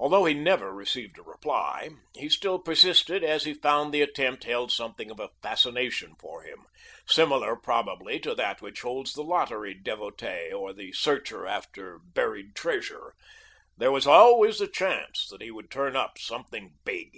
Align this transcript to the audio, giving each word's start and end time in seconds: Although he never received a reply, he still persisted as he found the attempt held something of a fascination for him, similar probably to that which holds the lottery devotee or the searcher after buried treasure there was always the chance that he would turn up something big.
Although 0.00 0.24
he 0.24 0.34
never 0.34 0.72
received 0.72 1.18
a 1.18 1.22
reply, 1.22 1.90
he 2.16 2.28
still 2.28 2.58
persisted 2.58 3.22
as 3.22 3.44
he 3.44 3.54
found 3.54 3.94
the 3.94 4.02
attempt 4.02 4.42
held 4.42 4.72
something 4.72 5.08
of 5.08 5.20
a 5.20 5.30
fascination 5.40 6.16
for 6.18 6.42
him, 6.42 6.64
similar 7.06 7.54
probably 7.54 8.18
to 8.18 8.34
that 8.34 8.60
which 8.60 8.80
holds 8.80 9.12
the 9.12 9.22
lottery 9.22 9.72
devotee 9.72 10.52
or 10.52 10.72
the 10.72 10.92
searcher 10.94 11.46
after 11.46 12.00
buried 12.00 12.56
treasure 12.56 13.14
there 13.76 13.92
was 13.92 14.04
always 14.04 14.58
the 14.58 14.66
chance 14.66 15.28
that 15.30 15.42
he 15.42 15.52
would 15.52 15.70
turn 15.70 15.94
up 15.94 16.18
something 16.18 16.74
big. 16.84 17.16